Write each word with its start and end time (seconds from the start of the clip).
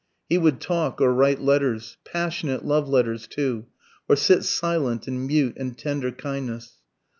He 0.29 0.39
would 0.39 0.59
talk, 0.59 0.99
or 0.99 1.13
write 1.13 1.41
letters 1.41 1.97
passionate 2.03 2.65
love 2.65 2.89
letters, 2.89 3.27
too 3.27 3.67
or 4.09 4.15
sit 4.15 4.43
silent, 4.45 5.07
in 5.07 5.27
mute 5.27 5.53
and 5.57 5.77
tender 5.77 6.11
kindness. 6.11 6.79